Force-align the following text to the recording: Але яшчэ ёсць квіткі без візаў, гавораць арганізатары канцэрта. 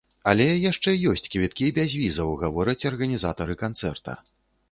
Але 0.29 0.45
яшчэ 0.69 0.93
ёсць 1.11 1.29
квіткі 1.33 1.67
без 1.75 1.93
візаў, 2.01 2.33
гавораць 2.45 2.87
арганізатары 2.91 3.57
канцэрта. 3.63 4.11